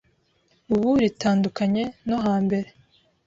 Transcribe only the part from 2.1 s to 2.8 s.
hambere,